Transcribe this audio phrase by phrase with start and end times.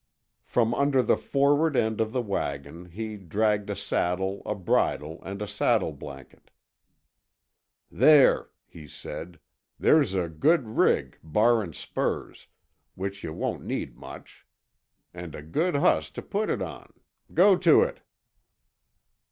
[0.43, 5.43] From under the forward end of the wagon he dragged a saddle, a bridle and
[5.43, 6.49] a saddle blanket.
[7.91, 9.39] "There," he said,
[9.77, 14.47] "there's a good rig, barrin' spurs—which yuh won't need much.
[15.13, 16.91] And a good hoss to put it on.
[17.35, 18.01] Go to it."